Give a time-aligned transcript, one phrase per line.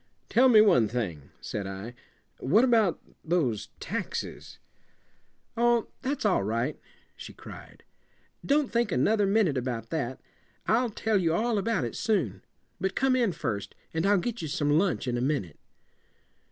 [0.29, 1.93] "Tell me one thing," said I.
[2.39, 4.57] "What about those taxes?"
[5.55, 6.79] "Oh, that's all right,"
[7.15, 7.83] she cried.
[8.43, 10.19] "Don't think another minute about that.
[10.65, 12.41] I'll tell you all about it soon.
[12.79, 15.59] But come in first, and I'll get you some lunch in a minute."